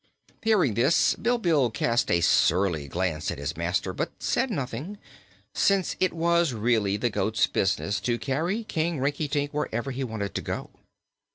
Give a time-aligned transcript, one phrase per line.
[0.41, 4.97] Hearing this, Bilbil cast a surly glance at his master but said nothing,
[5.53, 10.41] since it was really the goat's business to carry King Rinkitink wherever he desired to
[10.41, 10.69] go.